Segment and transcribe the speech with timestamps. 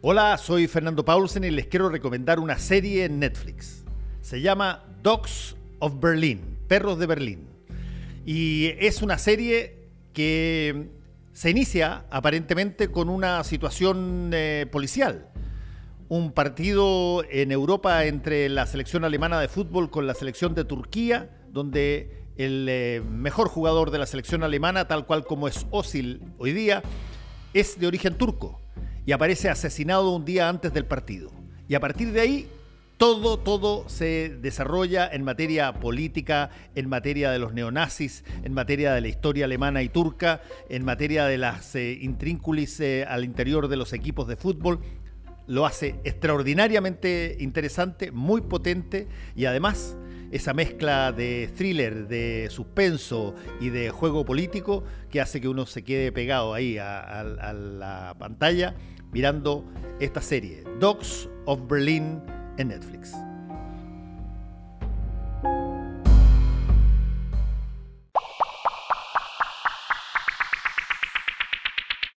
[0.00, 3.82] Hola, soy Fernando Paulsen y les quiero recomendar una serie en Netflix.
[4.20, 7.48] Se llama Dogs of Berlin, Perros de Berlín.
[8.24, 10.90] Y es una serie que
[11.32, 15.30] se inicia aparentemente con una situación eh, policial.
[16.08, 21.28] Un partido en Europa entre la selección alemana de fútbol con la selección de Turquía,
[21.50, 26.52] donde el eh, mejor jugador de la selección alemana, tal cual como es Osil hoy
[26.52, 26.84] día,
[27.52, 28.60] es de origen turco
[29.08, 31.30] y aparece asesinado un día antes del partido.
[31.66, 32.46] Y a partir de ahí,
[32.98, 39.00] todo, todo se desarrolla en materia política, en materia de los neonazis, en materia de
[39.00, 43.94] la historia alemana y turca, en materia de las eh, eh, al interior de los
[43.94, 44.80] equipos de fútbol.
[45.46, 49.96] Lo hace extraordinariamente interesante, muy potente y además
[50.30, 55.82] esa mezcla de thriller, de suspenso y de juego político que hace que uno se
[55.82, 58.74] quede pegado ahí a la pantalla
[59.12, 59.64] mirando
[60.00, 62.20] esta serie, Dogs of Berlin,
[62.58, 63.27] en Netflix.